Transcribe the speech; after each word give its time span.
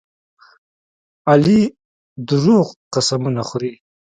علي 1.31 1.61
دروغ 2.29 2.65
قسمونه 2.93 3.41
خوري. 3.47 3.73